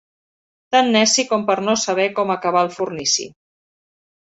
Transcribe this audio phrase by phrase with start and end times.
[0.75, 3.33] Tan neci com per no saber com acabar el fornici.